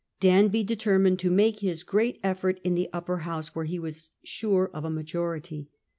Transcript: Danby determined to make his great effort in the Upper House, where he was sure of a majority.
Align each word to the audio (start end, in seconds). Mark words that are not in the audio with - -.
Danby 0.19 0.63
determined 0.63 1.19
to 1.19 1.29
make 1.29 1.59
his 1.59 1.83
great 1.83 2.19
effort 2.23 2.59
in 2.63 2.73
the 2.73 2.89
Upper 2.91 3.19
House, 3.19 3.53
where 3.53 3.65
he 3.65 3.77
was 3.77 4.09
sure 4.23 4.71
of 4.73 4.83
a 4.83 4.89
majority. 4.89 5.69